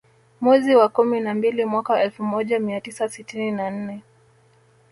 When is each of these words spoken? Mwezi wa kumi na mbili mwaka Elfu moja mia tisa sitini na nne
Mwezi 0.41 0.75
wa 0.75 0.89
kumi 0.89 1.19
na 1.19 1.33
mbili 1.35 1.65
mwaka 1.65 2.03
Elfu 2.03 2.23
moja 2.23 2.59
mia 2.59 2.81
tisa 2.81 3.09
sitini 3.09 3.51
na 3.51 3.69
nne 3.69 4.01